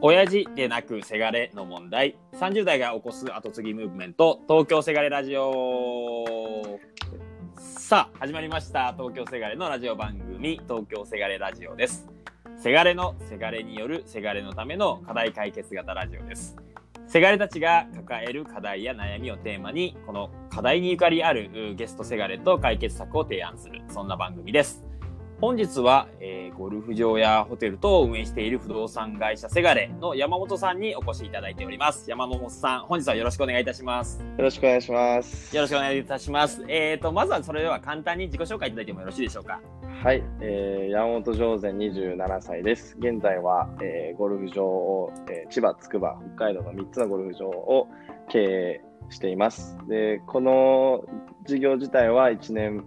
[0.00, 2.16] 親父でなくせがれの問題。
[2.34, 4.40] 30代が起こす後継ぎムーブメント。
[4.48, 6.78] 東京せがれラジオ。
[7.56, 8.92] さあ始まりました。
[8.96, 10.60] 東京せがれのラジオ番組。
[10.68, 12.06] 東京せがれラジオです。
[12.56, 16.56] せがれのせがれによるせがれのための課題解決型ラジオです。
[17.08, 23.82] せがれたちが抱える課題や悩みをテーマにこの課題にゆかりあるゲストせがれと解決策を提案する。
[23.88, 24.87] そんな番組です。
[25.40, 32.10] 本日は、えー、ゴルフ場やホテル等を運営している不動産会社セガレの山本さんにお越しいただいております。
[32.10, 34.20] 山本さん、本日はよろしくお願いいたします。
[34.20, 35.54] よろしくお願いします。
[35.54, 36.64] よろしくお願いいたします。
[36.66, 39.60] えっ、ー、と、まずはそれでは簡単に自己紹介いただいてもよろしいでしょうか？
[40.02, 42.96] はい、えー、山本上善27歳です。
[42.98, 47.86] 現在は、えー、ゴルフ場を、えー、千葉、筑波、北海道の3つのゴルフ場を
[48.28, 49.78] 経営しています。
[49.88, 51.04] で、この
[51.46, 52.84] 事業自体は1年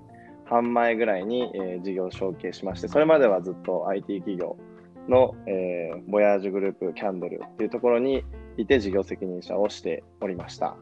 [0.51, 4.57] 半前ぐらいに、えー、事業承継しまして、それまではずっと IT 企業
[5.07, 8.23] の、えー、ボヤージュグループキャンドルっていうところに
[8.57, 10.75] いて事業責任者をしておりました。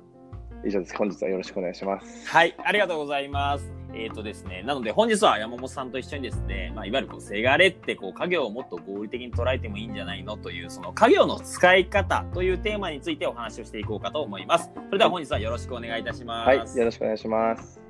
[0.65, 0.97] 以上です。
[0.97, 2.27] 本日はよろしくお願いします。
[2.27, 3.71] はい、ありがとうございます。
[3.93, 10.35] えっ、ー、とですね、なので本日は山本さんと一緒にですね、まあ、いわゆるこう、せがれってこう、家業をもっと合理的に捉えてもいいんじゃないの？
[10.35, 14.69] という、その家業の使い方というテーマについてお話をしていこうかと思います。
[14.87, 16.47] それでは本日はよろしくお願いいたします。
[16.47, 17.88] はい、よろしくお願いします。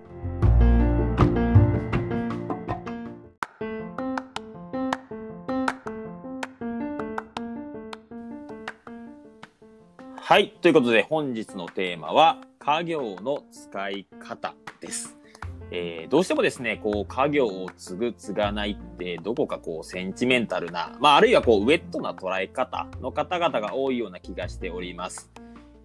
[10.21, 10.53] はい。
[10.61, 15.17] ということで、本日のテーマは、家業の使い方です。
[15.71, 25.31] えー、どうしてもですね、こう、家業を継ぐ、継がないって、どこかこう、センチメンタルな、まあ、あるいはこう、ウェットな捉え方の方々が多いような気がしております。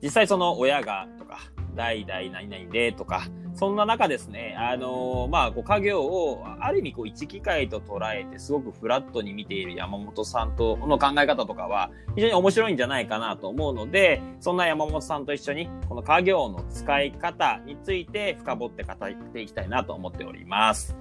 [0.02, 1.38] 実際その親がとか、
[1.74, 20.96] 代々何々でとか、そんな中ですね、あのー、まあ、こう家業をある意味こう一機会と捉えてすごくフラットに見ている山本さんとの考え方とかは非常に面白いんじゃないかなと思うので、そんな山本さんと一緒にこの家業の使い方について深掘って語っていきたいなと思っております。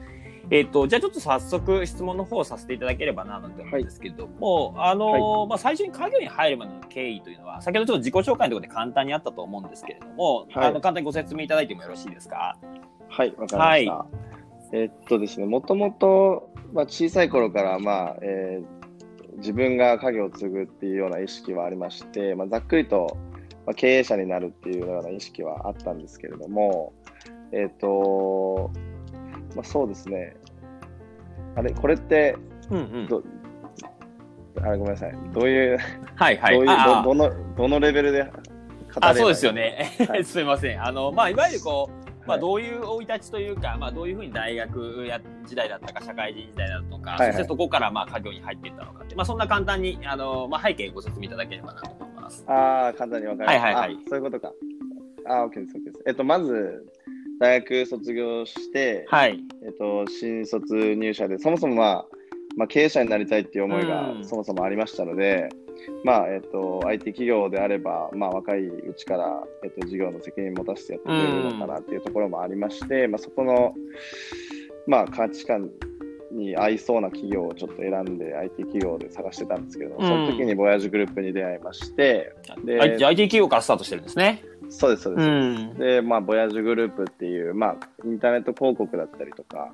[0.50, 5.08] えっ、ー、と、じゃあちょっと早速質問の方をさせていただければな、なんて思うんですけども、はい、あの、
[5.40, 12.58] はい、まあ、最初に家業に入るまでの経緯というのは、先ほどちょっと自己紹介のところで簡単にあったと思うんですけれども、はい、あの、簡単にご説明いただいてもよろしいですか？
[13.08, 14.24] はい、わかりました。
[14.74, 23.18] えー、っとですね、もともと、まあ、小さい頃から、まあ、えー、自分が家業を継ぐっていうような意識はありまして、まあ、ざっくりと、
[23.66, 26.94] まあ、経営者になるっていうような意識はあったんですけれども、
[27.52, 28.72] えっ、と、
[29.56, 30.36] まあ、そうですね。
[31.56, 32.36] あれ、これって、
[32.70, 33.24] うんうん、ど
[34.62, 35.14] あごめんなさい。
[35.34, 35.78] どういう、
[36.16, 36.56] はいはい。
[36.56, 38.32] どういうどどの、どのレベルで
[39.02, 39.92] あそうですよね。
[40.08, 40.84] はい、 すみません。
[40.84, 52.46] あの、まあ、いわゆるこう、まあ、どういう生い立ちというか、まあ、どういうふうに大学や時代だったか、社会人時代だとか、はいはい、そしてそこから、まあ、家業に入っていったのかって、まあ、そんな簡単に、あの、まあ、背景ご説明いただければなと思います。
[52.48, 53.66] ああ、簡単にわかりました。
[53.66, 54.04] はいはいはい。
[54.08, 54.54] そういうことか。
[55.28, 56.04] ああ、OK です、OK です。
[56.06, 56.86] えっと、まず、
[57.40, 62.06] 大学卒業して、はい、えっと、新卒入社で、そもそもまあ、
[62.56, 65.50] まあ、経営者になりたいっていう思いがそもそもありましたので、
[65.88, 73.74] うん、まあ、えっと、IT 企業であれば、まあ、若いうちから、えっと、事業の責任を持たせてやってくれるのかなっていうところもありまして、うん、まあ、そこの、
[74.88, 75.70] まあ、価値観
[76.32, 82.34] に合いそうな企業をちょっと選んで IT 企業で探してたんですけど、うん、その時にボヤージュグループに出会いまして、
[82.66, 84.44] で IT 企業からスタートしてるんですね。
[84.70, 85.28] そうです、そうです。
[85.28, 89.72] うん、で、まあ、ボヤージュグループっていう、まあ、インターネット広告だったりとか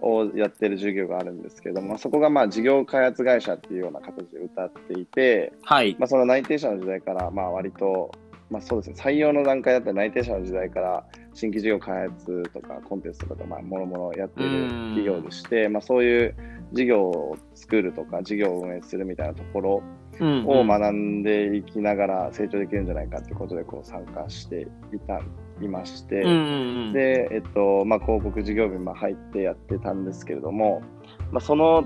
[0.00, 5.96] をやってる授業があるんですけども、まあ、そこが、まあ、事業開発会社っていうような形で歌っていて、はい。
[5.98, 8.12] まあ、その内定者の時代から、まあ、割と、
[8.50, 11.04] まあ、そうですね、採用の段階だったら内定者の時代から、
[11.36, 16.34] 新規事業開発とかコンテストとか、まあ、もろもろやってる企業でして、まあ、そういう
[16.72, 19.82] 事業を作るとか、事業を運営するみたいなところ
[20.20, 25.20] を学んでいきながら成長できるんじゃないかっていうことでこう参加していた
[25.60, 26.22] いまして、
[26.92, 30.82] で、えっとまあ、広告事業部に入ってやってたんですけれども、
[31.30, 31.84] まあ、その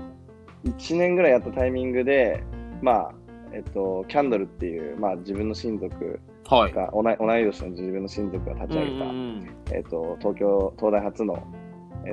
[0.65, 2.43] 1年ぐらいやったタイミングで、
[2.81, 3.11] まあ
[3.53, 11.43] えっと、キャンドルっていう、まあ、自分の親族が、はい、同い年の自分の親族が立ち上げた、えっと、東京東大初の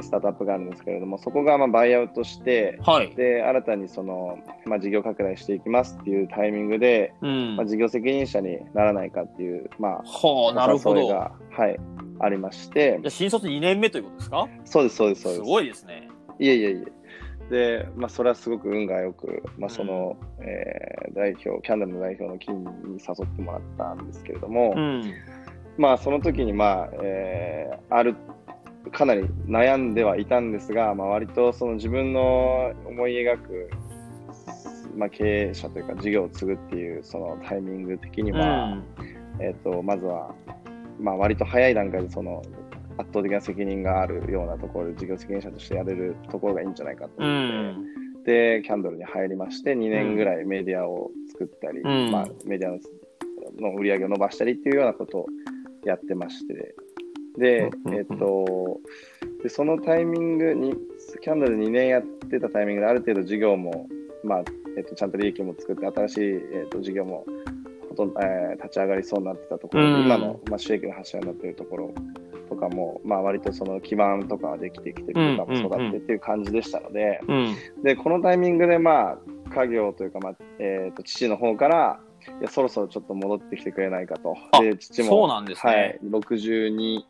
[0.02, 11.78] スタートアップがあるんですけれども、そこがまあバイアウトして、はい、で新たにその、まあ、事業拡大していきますっていうタイミングで、うん、まあ、事業責任者にならないかっていう、まあ、はあ、なるほどが、はい、
[12.20, 13.00] ありまして。
[13.08, 14.48] 新卒2年目ということですか？
[14.64, 15.44] そうです、そうです、そうです。
[15.44, 16.08] すごいですね。
[16.38, 16.98] いえいえいえ。
[17.50, 25.14] で、まあ、それはすごく運がよく、まあ、その、うん、えー、代表、キャンドルの代表の金に誘ってもらったんですけれども、うん、
[25.78, 28.16] まあ、その時に、まあ、えー、ある
[28.90, 33.70] かなり悩んではいたんですが、まあ、割とその自分の思い描く、
[34.96, 38.84] まあ、経営者というか事業を継ぐっていうそのタイミング的には、うん、
[39.40, 40.34] えーと、まずは、
[41.00, 42.42] まあ、割と早い段階でその
[42.98, 52.72] 圧倒的な責任があるようなところで事業責任者としてやれるところがいいんじゃないかと思って、うん、でキャンドルに入りまして2年ぐらいメディアを作ったり、うん、まあ、メディア
[53.62, 55.26] の売り上げを伸ばしたりっていうようなことを
[55.84, 56.74] やってまして。
[57.38, 58.80] で、えっと、
[59.42, 60.74] でそのタイミングに、
[61.22, 63.88] キャンドル2年やってたタイミングで、ある程度事業も、
[64.24, 64.44] まあ、
[64.76, 67.24] えっと、ちゃんと利益も作って、新しい、えっと、事業も
[67.88, 71.94] ほとんど、えー、立ち上がりそうになってたところで、今の、まあ、収益の柱になっているところ
[72.48, 77.20] とかも、まあ、割とその基盤とかはできてきてるとかも育ってっていう感じでしたので、
[77.82, 79.18] で、このタイミングで、まあ、
[79.54, 82.00] 家業というか、まあ、えっ、と、父の方から、
[82.40, 84.36] いや、そろそろちょっと戻ってきてくれないかと。
[84.60, 85.72] で、父も、そうなんですね。
[85.72, 87.00] はい、62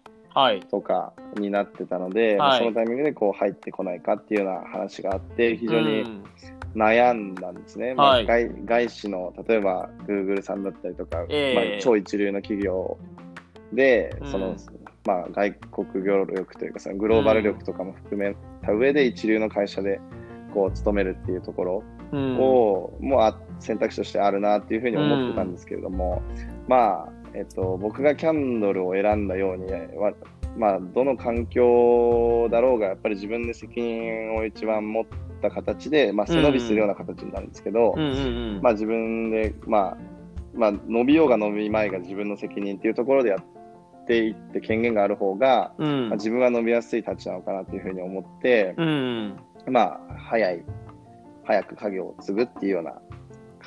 [0.71, 6.23] とかになってたので、はい、そのタイミングでこう入ってこないかっていうような話があって、非常に
[6.75, 7.91] 悩んだんですね。
[7.91, 12.99] うん、まあ、外外資の、例えば Google さんだったりとか、えー、まあ、超一流の企業
[13.73, 14.57] で、その、うん、
[15.05, 20.01] まあ、外国業力というか、そのグローバル力とかも含めた上で一流の会社で
[20.55, 21.73] こう勤めるっていうところ
[22.13, 26.23] を、うん、もう選択肢としてあるなっていうふうに思ってたんですけれども、
[26.67, 29.67] まあ、えっと、僕がキャンドルを選んだように、
[30.57, 35.07] まあ、どの環境だろうが、やっぱり自分で責任を一番持っ
[35.41, 37.95] た形で、まあ、背伸びするような形になるんですけど、
[38.63, 39.97] まあ、自分で、まあ、
[40.55, 49.37] まあ、伸びようが伸びまいが自分の責任っていうところでやっていって権限がある方が、うん、まあ、自分が伸びやすい立ちなのかなっていうふうに思って、うん、
[49.69, 50.65] まあ、早い、
[51.45, 53.01] 早く家業を継ぐっていうような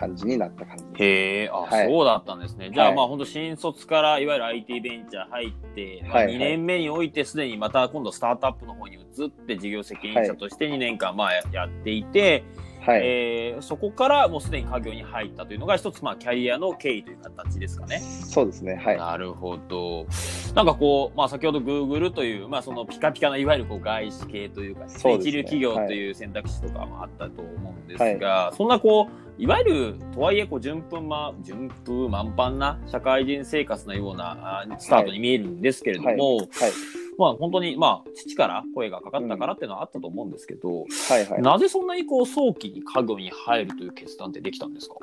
[0.01, 2.71] 感じになった感じへえ、あ、はい、そうだったんですね。
[2.73, 12.43] じゃあ、まあ本当新卒からいわゆる IT ベンチャー入って、まあ、2年目においてすでにまた今度スタートアップの方に移って事業責任者として2年間まあやっていて、はい、
[12.87, 17.99] えー、そこからもうすでに家業に入ったというのが一つ、まあ、キャリアの経緯という形ですかね。
[17.99, 18.75] そうですね。
[18.75, 18.97] はい。
[18.97, 20.07] なるほど。
[20.55, 44.95] なんかこう、まあ、先ほどグーグルという、まあ、そのピカピカないわゆるこう外資系というか、ね、一流企業という選択肢とかもあったと思うんですが、はい、そんなこう、いわゆる、とはいえ、こう、順風ま、順風満帆な社会人生活のようなスタートに見えるんですけれども、はいはいまあ本当に、まあ父から声がかかったからっていうのはあったと思うんですけど、うん、はいはい、なぜそんなにこう早期に家具に入るという決断ってできたんですか？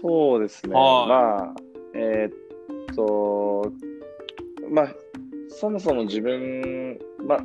[0.00, 0.72] そうですね。
[0.72, 1.54] まあ、
[1.94, 3.70] えー、っと、
[4.70, 4.94] まあ、
[5.48, 7.44] そもそも自分、まあ、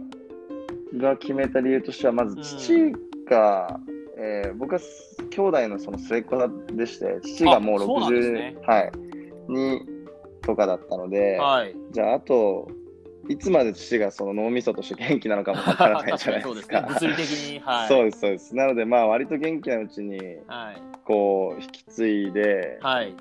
[0.97, 2.93] が決めた理由としては、まず父
[3.29, 3.77] が、
[4.17, 4.79] うん、えー、僕は
[5.31, 6.37] 兄弟のその末っ子
[6.73, 8.91] でして、父がもう60、ね、はい、
[9.49, 9.81] に
[10.43, 12.69] とかだったので、はい、じゃああと
[13.27, 16.81] いつまで父がその脳みそとして元気なのかもわからないじゃないですか。
[16.87, 18.55] 物理的に、はい、そうです、そうです。
[18.55, 20.17] なので、まあ、割と元気なうちに、
[20.47, 23.15] はい、こう、引き継いで、はい、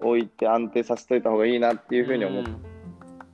[0.00, 2.44] 置いて安定させといた方がいいなっていうふうに思っ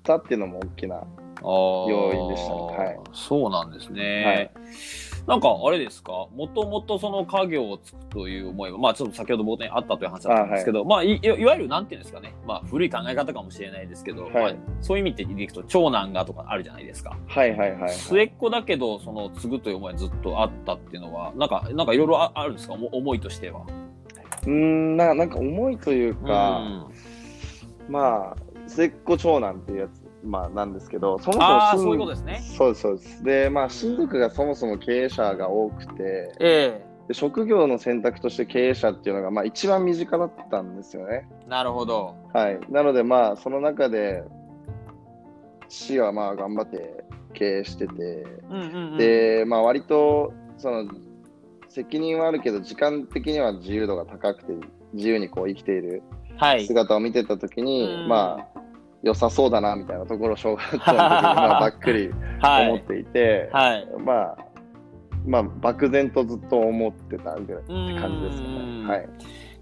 [0.02, 1.02] たっていうのも大きな
[1.42, 2.86] 要因でしたね。
[2.86, 4.24] はい、そうなんですね。
[4.24, 6.26] はいなんかあれですか？
[6.34, 17.14] もともとその家業をつくという思いは、まあちょっと先ほど冒頭にあったという話だったんですけど、あはい、まあいいわゆるなんていうんですかね、まあ古い考え方かもしれないですけど、はい、まあ、そういう意味でいくと長男がとかあるじゃないですか。
[17.26, 22.72] はいはいはい、はい、末っ子だけど、その継ぐという思いはずっとあったっていうのは、なんか、なんかいろいろあるんですか？
[22.72, 23.66] 思いとしては。
[24.46, 26.88] うんな、なんか思いというか、
[27.86, 28.36] うまあ、
[28.66, 32.40] 末っ子長男っていうやつまあ、なんですけど、そもそもそういうことですね。
[32.56, 33.24] そうです、そうです。
[33.24, 41.28] で、まあ、親族がそもそも経営者が多くて、えー、で職業の選択として経営者っていうのが、まあ、一番身近だったんですよね。
[41.46, 42.16] なるほど。
[42.32, 42.60] はい。
[42.68, 44.24] なので、まあ、その中で、
[45.68, 50.90] 市はまあ、頑張って経営してて、うんうんうん、で、まあ、割と、その、
[51.68, 54.52] 責任はあるけど、時間的には自由度が高くて、
[54.94, 56.02] 自由にこう生きている
[56.66, 58.57] 姿を見てたときに、はい、まあ、
[59.02, 62.10] 良さそうだなみたいなところを小学校の時にまあばっくり
[62.42, 64.36] 思っていて、はい、まあ
[65.26, 68.88] まあ漠然とずっと思ってたぐらいって感じですね。
[68.88, 69.08] はい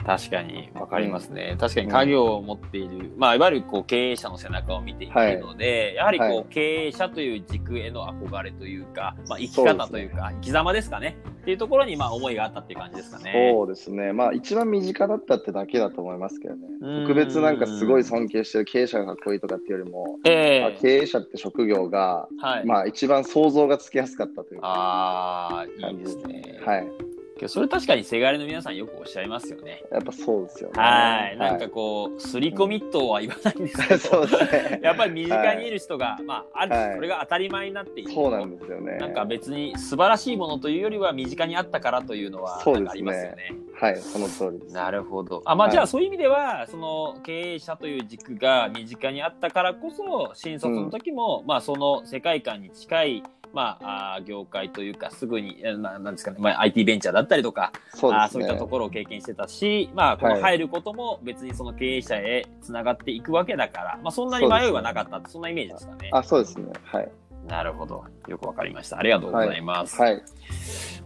[0.07, 1.51] 確かに、わかりますね。
[1.53, 11.17] うん、確かに家業を持っている、まあ、いわゆるこう経営者の背中を見ているので、はい、やはりこう、はい、経営者という軸への憧れというか、まあ、生き方というか、うね、生き様ですかね。
[11.43, 13.53] っていうところに、まあ、思いがあったっていう感じですかね。
[13.53, 14.13] そうですね。
[14.13, 16.69] まあ、一番身近だったってだけだと思いますけどね。
[17.03, 24.67] 特別なんかすごい尊敬してる経営者がかっこいいとかっていうよりも、えーまあ、経営者って職業が、はい、まあ、一番想像がつきやすかったというか。
[24.69, 26.61] ああ、いいですね。
[26.65, 27.16] はい。
[27.49, 29.85] それ確かにせがれの皆さんよくおっしゃいますよね。
[29.93, 30.81] やっぱそうですよね。
[30.81, 31.37] はい。
[31.37, 34.81] なんかこう、すり込みとは言わないんですけど、 そうですね。
[34.83, 38.12] やっぱり身近にいる人が、はい、まあ、ある、はい、それが当たり前になっている。
[38.12, 38.97] そうなんですよね。
[38.97, 43.37] なんか別に素晴らしいものというよりは身近にあったからというのは、そうですね。
[43.78, 44.75] はい、その通りです。
[44.75, 45.43] なるほど。
[45.45, 53.23] あ、まあ、じゃあそういう意味では、その経営者という軸が身近にあったからこそ、新卒の時も、うん、まあその世界観に近い、
[53.57, 66.11] まあ、あ業界というか、すぐに、ななんですかね、まあ、IT ベンチャーだったりとか、そう、ね,、あそういったところを経験してたし、まあ、この入ることも別にその経営者へつながっていくわけだから、まあ、そんなに迷いはなかったそ、ね、そんなイメージですかね。
[66.13, 66.67] あ、そうですね。
[66.85, 67.09] はい。
[67.47, 68.05] なるほど。
[68.29, 68.99] よくわかりました。
[68.99, 70.00] ありがとうございます。
[70.00, 70.12] はい。
[70.15, 70.23] はい、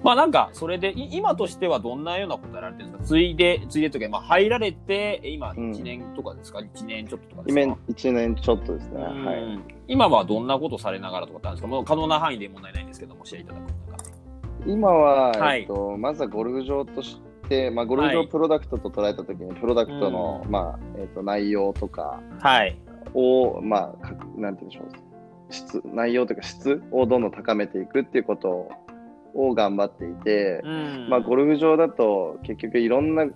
[0.02, 3.08] まあなんか、それで、今としてはどんなようなことやられてるんですか？
[3.08, 9.02] ついで、ついでというか、まあ入られて、今1年とかですか、うん、?1 年ちょっととかですか ?1 年ちょっとですね。
[9.02, 9.60] はい。
[9.88, 11.68] 今はどんなことされながらとかってあるんですか？
[11.68, 13.64] もう可能な範囲で問題ないんですけども、教えていただく
[14.66, 17.18] 今は、はい、えっと、まずはゴルフ場とし
[17.48, 22.20] て、まあ、ゴルフ場プロダクトと捉えたときに、プロダクトの、まあ、えっと、内容とか
[23.14, 25.09] を、はい、まあ、なんて言うんでしょう。
[25.50, 28.68] 質、内容というか質をどんどん高めていくっていうこと
[29.34, 33.26] を頑張っていて、うん、まあゴルフ場だと結局いろんな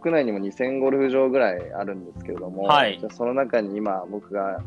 [0.00, 4.62] 国内にも2000ゴルフ場ぐらいあるんですけれども、はい、じゃその中に今僕が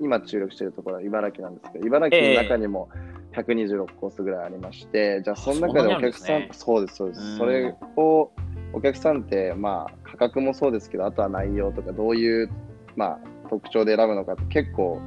[0.00, 2.88] 今注力しているところは茨城なんですけど茨城の中にも
[3.34, 8.30] 126コースぐらいありまして、えー、じゃあその中でお客さん、ね、そうですそうです、うん、それを
[8.72, 12.50] お客さんってまあ価格もそうですけどあとは内容とかどういう
[12.96, 15.00] まあ特徴で選ぶのかって結構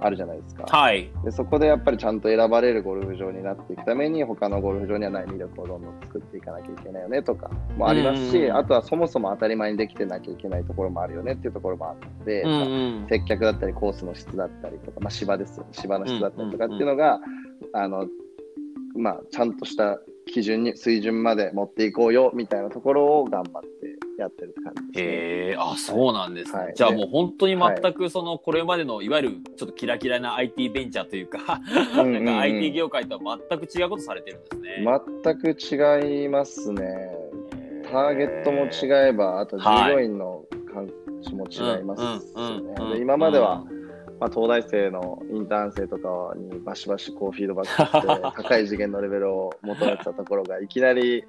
[0.00, 0.64] あるじゃないですか。
[0.64, 1.10] はい。
[1.24, 12.54] で、そこでやっぱりちゃんと選ばれるゴルフ場になっていくために、他のゴルフ場にはない魅力をどんどん作っていかなきゃいけないよねとかもありますし、あとはそもそも当たり前にできてなきゃいけないところもあるよねっていうところもあって、うんう
[13.04, 17.20] ん、接客だったりコースの質だったりとか、まあ、芝です芝の質だったりとかっていうのが、
[17.72, 18.06] あの、
[18.96, 25.00] まあ、ちゃんとした基準に、水準まで持っていこうよみたいなところを頑張ってやってるって感じ。
[25.00, 26.58] へえ、あ、そうなんですね。
[26.58, 31.60] はい、じゃあもう本当に全くその、これまでのいわゆるちょっとキラキラな IT ベンチャーというか、
[31.96, 34.84] なんか IT 業界とは全く違うことされてるんですね。
[35.24, 35.56] 全く
[36.12, 36.82] 違いますね。
[37.90, 40.88] ターゲットも違えば、あと従業員の感
[41.22, 43.00] じも違いますね。
[43.00, 43.77] 今までは、うん
[44.20, 51.24] まあ、東大生のインターン生とかにバシバシこうフィードバックして高い次元のレベルを求めてたところがいきなり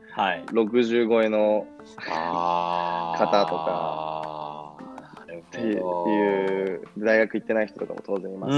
[0.47, 4.08] 60超えの方とか
[5.49, 8.55] っていう大学行ってない人とかも当然いますし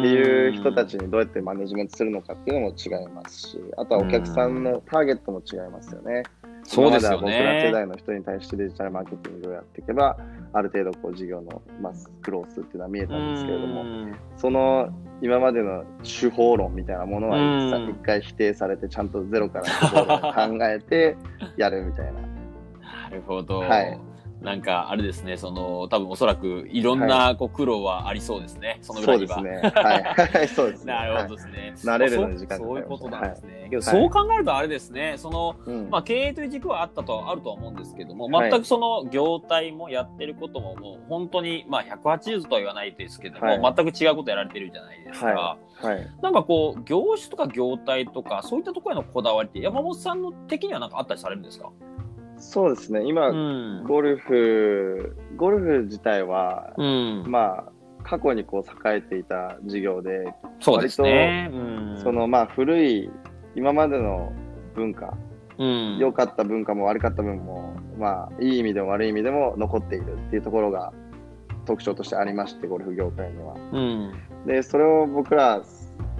[0.00, 6.24] っていう人たちにどうやってマネジメントするのかっていうのも違いますしあとはお客さんのターゲットも違いますよね。
[6.64, 7.16] そうですよね。
[7.18, 10.16] 僕ら世代の人に対してデジタルマーケティングをやっていけば、
[10.52, 11.92] ある程度こう事業の、まあ、
[12.22, 13.84] クロースっていうのは見えたんですけれども、
[14.36, 14.88] その
[15.22, 21.16] 今までの手法論みたいなものは一回否定されて、ちゃんとゼロから考えて
[21.56, 22.12] やるみたいな。
[23.08, 23.60] なるほど。
[23.60, 23.98] はい。
[24.40, 29.36] なんか、あれですね、その、多分おそらく、いろんな、こう、苦労はありそうですね、その裏には。
[29.36, 29.72] そうですね。
[29.74, 30.48] はい。
[30.48, 30.92] そうですね。
[30.92, 31.72] なるほどですね。
[31.84, 33.66] 慣れるのに時間そういうことなんですね。
[33.70, 35.56] けど、そう考えるとあれですね、その、
[35.90, 45.56] まあ、経営という軸はあったと、あるとは思うんですけども、全くその業態もやってることも、もう、本当に、まあ、180度とは言わないですけども、全く違うことやられてるじゃないですか。
[45.80, 46.06] はい。
[46.22, 51.70] なんかこう、業種とか業態とか、そういったところへのこだわりって、山本さんの的には何かあったりされるんですか？
[52.48, 57.72] そうですね、今、うん、ゴルフ、ゴルフ自体は、うん、まあ、
[58.04, 61.50] 過去にこう栄えていた事業で、そうですね。
[61.52, 63.10] 割と、そのまあ古い、
[63.56, 64.32] 今までの
[64.76, 65.16] 文化、
[65.58, 70.92] 良、うん、かった文化も悪かった分も、まあ、いい意味でも悪い意味でも残っているっていうところが
[71.64, 73.54] 特徴としてありまして、ゴルフ業界には。
[73.72, 74.12] うん、
[74.46, 75.62] で、それを僕ら、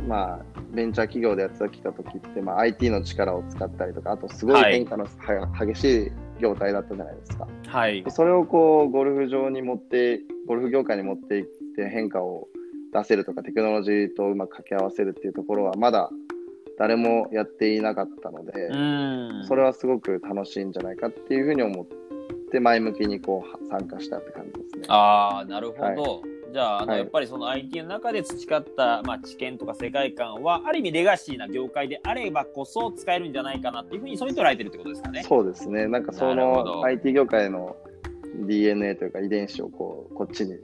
[0.08, 7.48] まあ、ベンチャー企業でやってきた時って、まあ、IT の力を使ったりとか、あとすごい変化の、はい、激しい業態だったじゃないですか。
[7.66, 8.04] はい。
[8.08, 11.44] それをこう、ゴルフ場に持って、ゴルフ業界に持っていっ
[11.76, 12.48] て変化を
[12.92, 16.10] 出せるとか、テクノロジーとうまく掛け合わせるっていうところは、まだ
[16.78, 18.52] 誰もやっていなかったので、
[19.46, 21.86] それはすごく楽しいんじゃないかっていうふうに思っ
[22.50, 24.84] て、前向きにこう参加したって感じですね。
[24.88, 25.82] ああ、なるほど。
[25.82, 35.22] はいじゃあ、あの、はい、やっぱりその IT の中で培った、まあ、知見とか世界観は、ある意味レガシーな業界であればこそ使えるんじゃないかなっていうふうに、そういう捉えてるってことですかね。
[35.22, 35.86] そうですね。
[35.86, 37.76] なんかその IT 業界の
[38.46, 40.54] DNA というか遺伝子をこう、こっちに、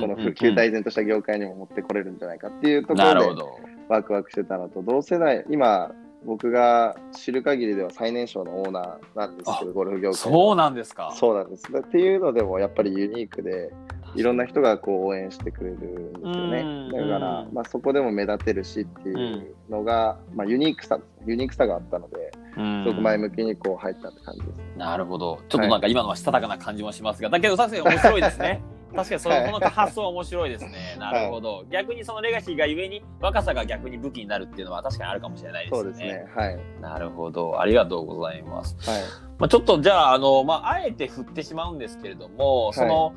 [0.00, 3.42] この普及大前とした業界にも持ってこれるんじゃないかっていうところで、
[3.88, 5.94] ワクワクしてたのと、同世代、今、
[6.26, 10.18] 僕が知る限りでは最年少のオーナーなんですけど、ゴルフ業界。
[10.18, 11.14] そうなんですか。
[11.16, 11.68] そうなんです。
[11.72, 13.72] っていうのでもやっぱりユニークで、
[14.16, 16.88] いろんな人がこう応援してくれるんですよね。
[16.92, 24.60] だから、まあ、そこでも目立てるしっていうのが、まあ、ユニークさ、ユニークさがあったので、すごく前向きにこう入ったって感じです。
[24.76, 25.40] なるほど。
[25.48, 28.62] ちょっとなんか今のはしたたかな感じもしますが、だけど確かに面白いですね。
[28.94, 30.96] 確かにそのこの発想面白いですね。
[30.98, 35.78] なるほど、はい、逆にそのレガシーがゆえに若さが逆に武器になるっていうのは確かにあるかもしれないですね。
[35.82, 36.26] そうですね。
[36.34, 36.58] はい。
[36.80, 37.60] なるほど。
[37.60, 38.76] ありがとうございます。
[38.88, 39.00] はい。
[39.38, 43.14] まあちょっとじゃあ、あの、まああえて振ってしまうんですけれども、その、はい、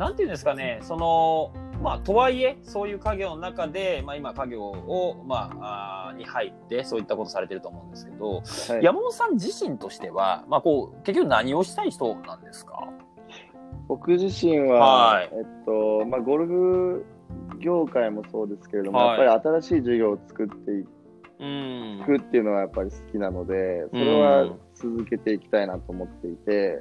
[0.00, 1.52] なんていうんですかね、その、
[1.82, 12.88] まあ、とはいえ、そういう家業の中で、まあ、今、家業を、まあ、あに入って、そういったことされてると思うんですけど、はい、山本さん自身としては、まあ、こう、結局何をしたい人なんですか？
[13.88, 17.04] 僕自身は、はい、えっと、まあ、ゴルフ
[17.58, 20.84] 業界もそうですけれども、はい、やっぱり新しい授業を作ってい
[22.06, 26.80] くっていうのはやっぱり好きなので、それは続けていきたいなと思っていて、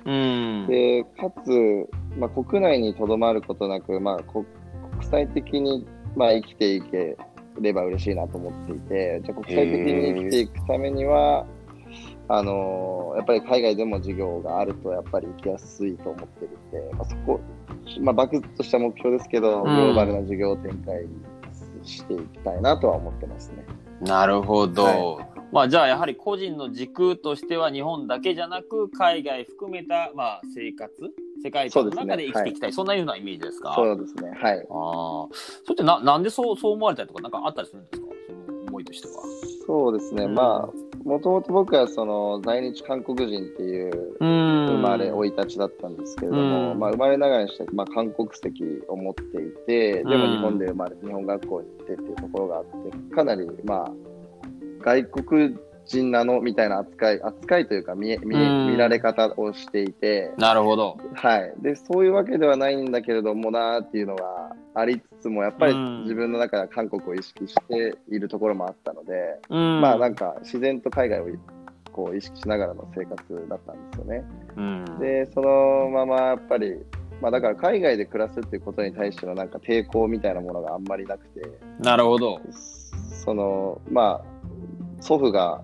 [0.68, 4.46] で、かつ、まあ、国内にとどまることなく、まあ、国
[5.02, 7.18] 際的に、まあ、生きていけ
[7.60, 11.46] れば嬉しいなと思っていて、じゃあ国際的に生きていくためには、
[12.32, 17.40] あのやっぱり海外でも授業があるとやっぱり行きやすいと思ってるんで、まあ、そこ、
[18.02, 21.06] まあ、バクッとした目標ですけど、グローバルな授業を展開
[21.84, 23.66] していきたいなとは思ってますね。
[24.02, 24.84] なるほど。
[24.84, 30.92] はい、まあ、じゃあやはり個人の軸としては日本だけじゃなく海外含めた、まあ、生活
[31.44, 33.74] 世界の中で生きていきたい、そ、ねはい、そんなようなイメージですか？
[33.76, 34.30] そうですね。
[34.30, 34.58] はい。
[34.60, 34.66] ああ。
[35.64, 38.08] それってな、なんでそう、そう思われたりとか、なんかあったりするんですか？
[38.28, 39.14] その思いとしては。
[39.66, 40.26] そうですね。
[40.26, 53.92] うん、まあ、もともと僕はその在日韓国人っていう生まれ生い立ちだったんですけれども、まあ生まれながらにして、まあ、韓国籍を持っていて、でも日本で生まれ、日本学校に行ってっていうところがあって、かなりまあ
[54.80, 55.58] 外国
[55.90, 60.98] 人なのみたいな扱い、扱いというか見見見られ方をしていて、なるほど。
[61.16, 61.54] はい。
[61.62, 71.26] で、そういうわけではないんだけれどもなっていうのがありつつも、やっぱり自分の中では韓国を意識しているところもあったので、まあなんか自然と海外を
[71.92, 74.24] こう意識しながらの生活だったんですよね。
[75.00, 76.76] で、そのままやっぱり、
[77.20, 81.42] まあだから海外で暮らすっていうことに対してのなんか抵抗みたいなものがあんまりなくて。
[81.80, 82.40] なるほど。
[83.26, 84.39] その、まあ、
[85.00, 85.62] 祖父が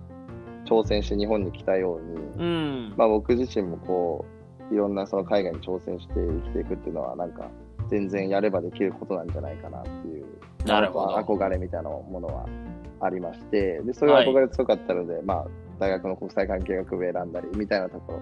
[0.66, 4.26] 挑戦して日本に来たように、うん、まあ、僕自身もこ
[4.72, 7.50] ういろんなその海外に挑戦して生きていくっていうのはなんか
[7.90, 10.26] 全然やればできることなんじゃないかなっていう
[10.66, 11.16] なるほど。
[11.16, 12.48] 憧れみたいなものは
[13.00, 15.46] ありましてでそういう憧れ強かったので、はい、まあ、
[15.80, 18.14] 大学の国際関係学部選んだりみたいなとこ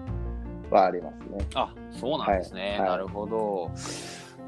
[0.70, 1.46] ろはありますね。
[1.54, 3.70] あそうなんですね、はい、なるほど。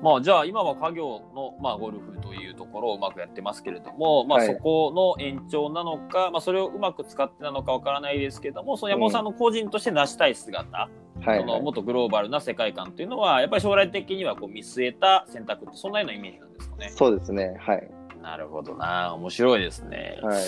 [0.03, 16.89] まあ、じゃあ今は家業の、まあ、ゴルフというところをうまくやってますけれども、まあ、そこの延長なのか、はい、まあ、それをうまく使ってなのかわからないですけどもその山本さんの個人として成したい姿、うん、そのもっとグローバルな世界観というのはやっぱり将来的にはこう見据えた選択ってそんなようなイメージなんですかね。
[16.91, 17.57] そうですね。
[17.59, 17.91] はい。
[18.23, 19.15] なるほどな。
[19.15, 20.19] 面白いですね。
[20.23, 20.45] はい、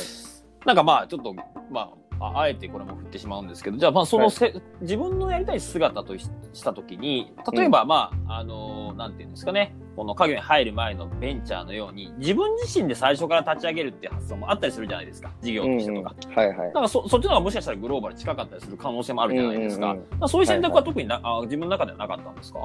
[0.66, 1.34] なんかまあちょっと
[1.70, 6.28] まあああえてこれも振ってしまうんですけど、じゃあ、まあ、そのせ、はい、自分のやりたい姿とし
[6.64, 16.14] たときに、例えば、まあ、あの、なんていうんですかね、この家業に入る前のベンチャーのように、自分自身で最初から立ち上げるっていう発想もあったりするじゃないですか、事業としてとか。
[16.24, 16.30] うん。
[16.30, 16.56] うん、はいはい。
[16.68, 19.92] だからそ、そっちの方がもしかしたらグローバル近かったりする可能性もあるじゃないですか。
[19.92, 22.58] うんうんうん、そういう選択は特にな、はいはい、あ自分の中ではなかったんですか？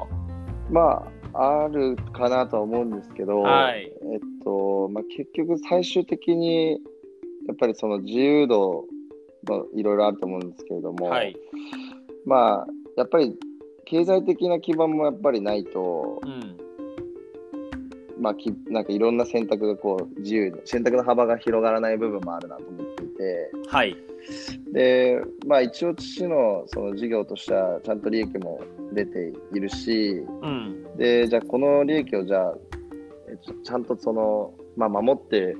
[0.70, 6.80] まあ、あるかなとは思うんですけど、はい、えっと、まあ、結局最終的に、
[7.46, 8.93] やっぱりその自由度まあ、
[9.74, 11.36] いろいろあると思うんですけれども、はい、
[12.24, 13.36] まあやっぱり
[13.84, 16.56] 経済的な基盤もやっぱりないと、うん、
[18.20, 23.96] まあ、きなんかいろんな選択がこう自由に選択の幅が広がらない部分もあるなと思っていて、はい、
[24.72, 28.60] でまあ一応父のその事業としてはちゃんと利益も
[28.92, 32.54] 出ているし、うん、でじゃあこの利益をじゃあ
[33.64, 35.56] ちゃんとその、まあ、守って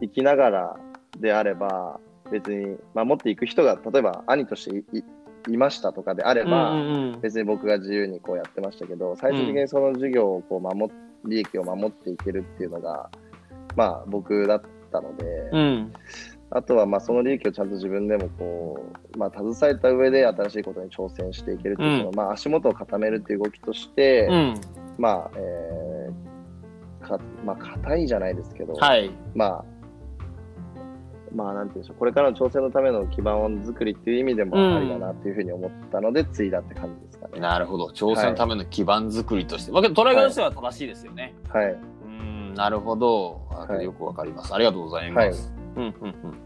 [0.00, 0.76] いきながら
[1.18, 4.84] であれば別に守っていく人が例えば兄として
[5.50, 6.74] いましたとかであれば、
[7.20, 10.92] 別に僕が自由にこうやってましたけど最終的にその授業をこう守
[11.24, 13.10] 利益を守っていけるっていうのが
[13.76, 14.62] まあ僕だっ
[14.92, 15.92] たので、うん、
[16.50, 24.60] あとはまあその利益をちゃんと自分でもこう、まあ、携えた上で新しいことに挑戦していけるっていうのは、うん、まあ、足元を固めるっていう動きとして、うん、
[24.98, 29.64] まあ、えー、かまあ硬いじゃないですけど、はい、まあ
[31.36, 37.38] まあ、なんていうんでしょう、これからの挑戦のための基盤作りっていう意味でもありだなっていうふうに思ったので、継いだって感じですかね。
[37.38, 37.88] なるほど。
[37.88, 39.72] 挑戦のための基盤作りとして。
[39.72, 41.34] まあ、けど、捉え方としては正しいですよね。
[41.50, 41.78] はい。
[42.06, 43.42] うん、なるほど。
[43.82, 44.54] よくわかります。
[44.54, 45.52] ありがとうございます。
[45.76, 46.45] はい、うん、うん、うん。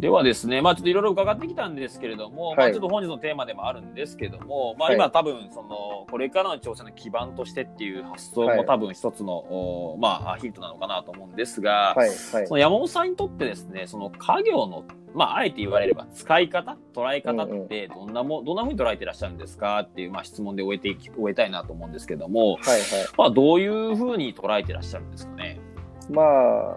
[0.00, 12.08] ではですね、まあちょっといろいろ伺ってきたんですけれども、はい、まあちょっと本日のテーマでもあるんですけども、まあ今多分その、これからの挑戦の基盤としてっていう発想も多分一つの、はい、まあヒントなのかなと思うんですが、はい。
[12.08, 19.80] はい、その山本さんにとってですね、その家業の、まああえて言われれば使い方、捉え方ってどんなも、うんうん、どんなふうに捉えてらっしゃるんですか？
[19.80, 22.80] っていう、まあ質問で終えて終えたいなと思うんですけども、はいはい、
[23.18, 25.60] まあどういうふうに捉えてらっしゃるんですかね？
[26.08, 26.76] まあ、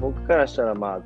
[0.00, 1.00] 僕からしたらまあ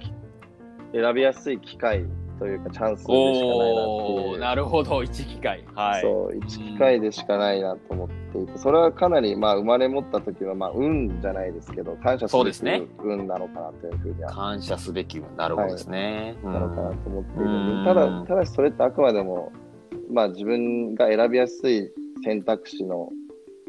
[0.92, 2.04] 選びやすい機会
[2.38, 4.38] というかチャンスでしかないなっていう。
[4.38, 5.64] なるほど、一機会。
[5.74, 6.02] はい。
[6.02, 12.62] そう、一機会でしかないなと思っていて、それはかなり、まあ、生まれ持った時は、まあ、運じゃないですけど、感謝すべき
[13.02, 14.30] 運なのかなというふうには。
[14.30, 16.36] 感謝すべき運、なるほどですね。
[16.42, 19.52] はい、なのかなと思っているので、ただ、ただしそれってあくまでも、
[20.10, 21.90] まあ、自分が選びやすい
[22.24, 23.10] 選択肢の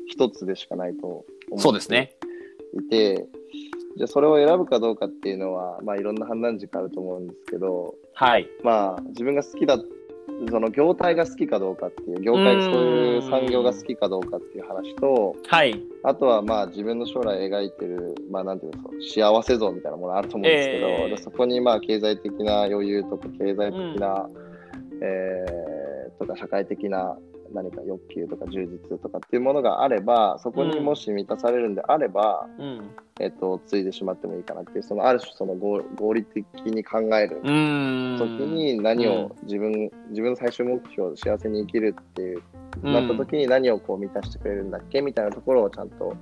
[0.08, 2.15] 一つでしかないと思っていて、そうですね。
[2.73, 3.27] いて、
[3.99, 8.47] じゃあそれを選ぶかどうかっていうのは、まあいろんな判断軸あると思うんですけど、はい。
[8.63, 9.77] まあ自分が好きだ、
[10.49, 15.77] その業態が好きかどうかっていう、業界そういう産業が好きかどうかっていう話と、はい。
[16.03, 24.29] あとはまあ自分の将来描いてる、まあなんていうの、幸せ像みたいなものあると思うんですけど、えー、そこにまあ経済的な余裕とか経済的な、
[24.93, 27.17] うん、えー、とか社会的な
[27.53, 37.47] 何か欲求とか充実とかっていうものがあればそこにもし満たされるんであれば、うん、えっと、継いでしまってもいいかなっていうそのある種その合合理的に考える時
[38.45, 42.41] に何を自分自分の最終目標幸せに生きるっていう
[42.83, 46.15] なった時に何をこう満たしてくれるんだっけみたいなところをちゃんと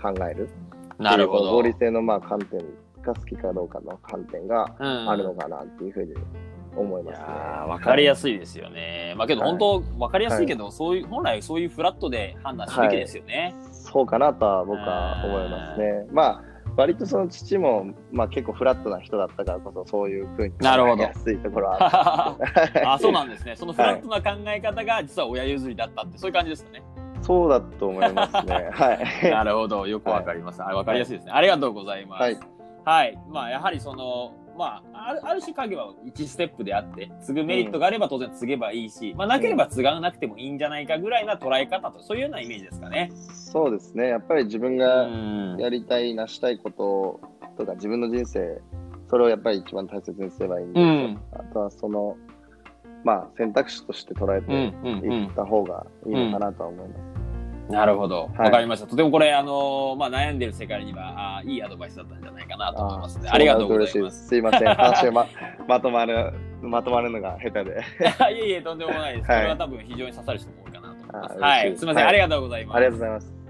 [0.00, 0.48] 考える。
[0.98, 1.52] なるほど。
[1.52, 2.60] 合理性のまあ観点
[3.02, 6.14] が好きかどうかの観点があるのかなっていうふうに
[6.76, 7.26] 思いますね。
[7.68, 9.14] わかりやすいですよね。
[9.16, 13.74] まあけど本当、わかりやすいけど、はい、そういう、本来そういうフラットで判断すべきですよね、はい。
[13.74, 16.06] そうかなとは僕は思いますね。
[16.10, 20.56] まあ、割とその父も、まあ、結構フラットな人だったからこそそういうふうに考
[20.98, 22.36] えやすいところはあ
[22.94, 23.56] あそうなんですね。
[23.56, 26.82] そのフラットな考え方が実は親譲りだったってそういう感じですかね。
[27.20, 28.68] そうだと思いますね。
[28.72, 29.30] はい。
[29.30, 29.86] なるほど。
[29.86, 31.32] よくわかります、はい、わかりやすいですね。
[31.32, 32.22] ありがとうございます。
[32.22, 32.38] はい、
[32.84, 43.10] はい、まあやはりそのまあ、あるある種影は1ステップであって、継ぐメリットがあれば当然継げばいいし、うん、まあ、なければ継がなくてもいいんじゃないかぐらいな捉え方と、そういうようなイメージですかね。
[43.32, 44.08] そうですね。
[44.08, 45.08] やっぱり自分が
[45.58, 47.20] やりたい、成したいこと
[47.56, 48.60] とか、自分の人生、
[49.08, 52.16] それをやっぱり一番大切にすればいいんで、うん、あとはその、
[53.04, 54.52] まあ、選択肢として捉えて
[55.06, 57.21] いった方がいいのかなとは思います。
[57.72, 58.30] なるほど。
[58.36, 58.86] わ、かりました。
[58.86, 64.28] とてもこれ、あのー、まあ、悩んでる世界には、あいいアドバイスだったんじゃないかなと思いますので、ありがとうございます。
[64.28, 64.68] すいません。
[64.76, 65.26] 話ま、
[65.66, 67.80] まとまる、まとまるのが下手で。
[68.32, 69.26] いえいえ、とんでもないです。
[69.26, 71.38] これは多分非常に刺さる人も多いかなと思います。
[71.38, 71.76] はい。
[71.78, 72.76] すみません、ありがとうございます。
[72.76, 73.42] ありがとうございます。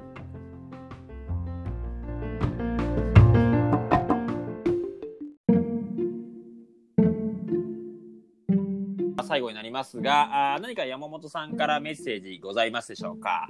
[9.33, 13.49] 最後になりますが、あ何か山本さんからメッセージございますでしょうか？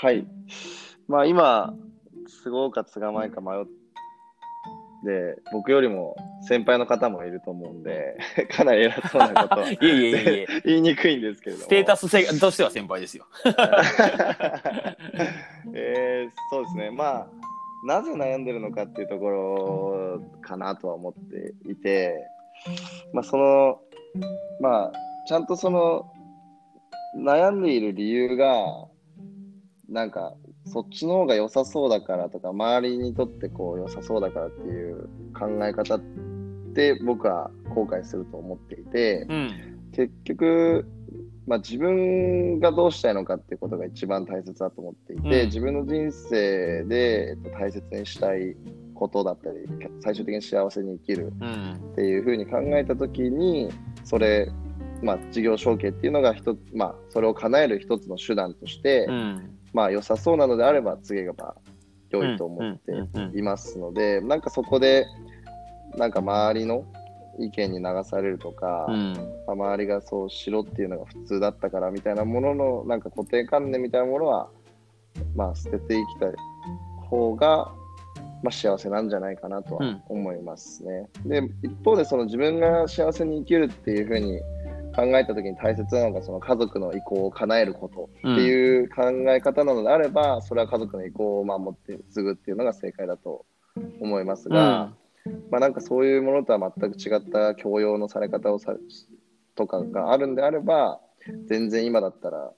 [0.00, 0.26] はい。
[1.08, 1.74] まあ今、
[2.44, 3.64] 都合か都合まいか迷っ
[5.04, 8.16] て、僕よりも先輩の方もいると思うんで、
[8.50, 11.64] かなり偉そうなことは いえいえいえ 言いにくいんですけれども。
[11.64, 12.02] ステータス
[12.40, 13.26] としては先輩ですよ。
[15.74, 16.90] えー、そうですね。
[16.92, 17.28] まあ、
[17.84, 22.14] なぜ悩んでるのかっていうところかなとは思っていて、
[23.12, 23.80] まあ、その
[24.60, 24.92] まあ、
[25.26, 26.10] ちゃんとその、
[27.16, 28.86] 悩んでいる理由が、
[29.88, 30.34] なんか、
[30.66, 36.00] そっちの方が良さそうだからとか、周りにとってこう良さそうだからっていう考え方っ
[36.74, 40.86] て僕は後悔すると思っていて、うん、結局、
[41.46, 48.54] まあ、自分がどうしたいのかっていうことが一番大切だと思っていて、うん、自分の人生で、えっと、大切にしたい
[48.94, 49.56] ことだったり
[50.00, 51.32] 最終的に幸せに生きる
[51.92, 53.70] っていうふうに考えた時に
[54.04, 54.50] それ
[55.02, 61.54] まあ事業承継っていうのが一つまあそれを叶える一つの手段として、うん、まあ良さそうなのであれば次がまあ
[62.10, 65.06] 良いと思っていますので、なんかそこで
[65.96, 66.84] なんか周りの
[67.38, 69.12] 意見に流されるとか、うん、
[69.46, 74.48] まあ、周りがそうしろっていうのが普通だったからみたいなもののなんか固定観念みたいなものは
[75.36, 76.34] まあ捨てていきたい
[77.08, 77.72] 方が
[78.42, 81.08] まあ、幸せなんじゃないかなとは思いますね。
[81.24, 84.40] うん、で一方でその自分が幸せに生きるっていうふうに
[84.98, 93.46] 考えた時に大切なのがその家族の意向を叶えることっていう考え方なのであれば、うん、それは家族の意向を守って継ぐっていうのが正解だと
[94.00, 94.92] 思いますが、
[95.24, 98.74] うん、まあ、なんかそういうものとは全く違った教養のされ方をさ
[99.54, 100.98] とかがあるんであれば
[101.46, 102.50] 全然今だったら、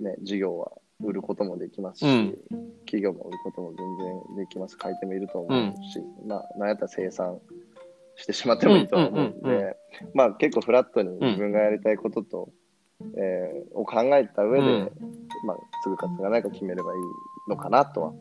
[0.00, 2.38] ね、授業は売ることもできますし、うん、
[2.84, 4.76] 企業も売ることも全然できます。
[4.76, 7.40] 買い手もいると思うし、うん、まあ、なんやったら生産
[8.22, 9.76] してしまってもいいと思うので、
[10.14, 12.48] まあ結構フラットに自分がやりたいことと、
[13.00, 14.90] うん、えー、を考えた上で、うん、
[15.44, 18.12] まあ、継ぐか継がないか決めればいいのかなとは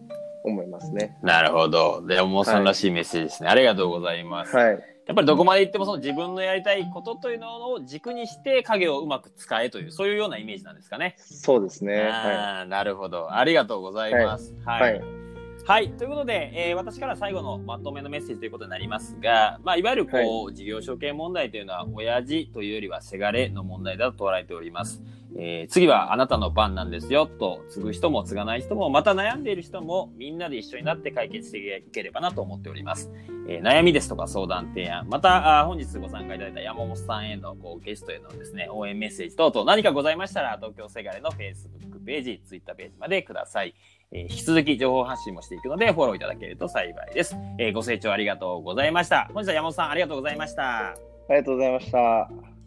[0.44, 1.18] 思いますね。
[1.22, 2.04] なるほど。
[2.08, 3.48] で、もさんらしいメッセージですね。
[3.48, 4.56] はい、ありがとうございます。
[4.56, 4.80] はい。
[5.06, 11.16] やっぱりどこまで行ってもその自分のやりたいことというのを軸にして影をうまく使えという、そういうようなイメージなんですかね。
[11.18, 12.10] そうですね。
[12.10, 13.32] はい、なるほど。
[13.32, 14.56] ありがとうございます。
[14.66, 15.21] はい、はい
[15.64, 15.92] はい。
[15.92, 25.04] ということで、えー、私から最後のまとめのメッセージということになりますが、まあ、いわゆるこう、はい、事業承継問題というのは、親父というよりはせがれの問題だと捉えております。
[25.38, 33.12] えー、次はあなたの番なんですよと、継ぐ人も継がない人も、また悩んでいる人も、みんなで一緒になって解決していければなと思っております。
[33.48, 43.74] えー、悩みですとか相談提案、また、あ本日ご参加いただいた山本さんへのこうゲストへのですね、応援メッセージ等々何かございましたら、東京せがれの Facebook ページ、Twitter ページまでください。
[44.12, 47.36] えー、引き続き情報発信もしていくので、フォローいただけると幸いです。
[47.58, 49.30] えー、ご清聴ありがとうございました。
[49.34, 50.90] 本日は山本さんありがとうございました。
[50.90, 50.96] あ
[51.30, 52.61] りがとうございました。